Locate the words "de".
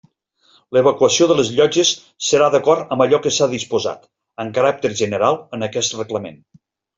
1.31-1.35